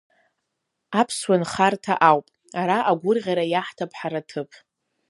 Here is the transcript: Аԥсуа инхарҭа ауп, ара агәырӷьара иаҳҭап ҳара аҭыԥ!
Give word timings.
Аԥсуа 0.99 1.35
инхарҭа 1.37 1.93
ауп, 2.09 2.25
ара 2.61 2.77
агәырӷьара 2.91 3.45
иаҳҭап 3.47 3.91
ҳара 3.99 4.19
аҭыԥ! 4.23 4.49